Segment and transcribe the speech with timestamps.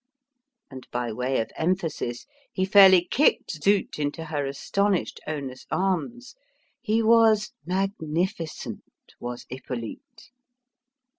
[0.71, 6.33] And, by way of emphasis, he fairly kicked Zut into her astonished owner's arms.
[6.81, 8.81] He was magnificent,
[9.19, 10.31] was Hippolyte!